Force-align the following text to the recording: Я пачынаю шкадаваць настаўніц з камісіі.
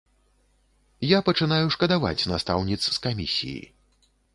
Я 1.09 1.19
пачынаю 1.29 1.65
шкадаваць 1.77 2.27
настаўніц 2.35 2.81
з 2.91 2.97
камісіі. 3.09 3.59